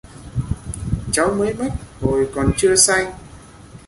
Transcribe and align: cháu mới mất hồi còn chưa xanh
cháu 1.11 1.33
mới 1.37 1.53
mất 1.53 1.69
hồi 2.01 2.29
còn 2.35 2.51
chưa 2.57 2.75
xanh 2.75 3.11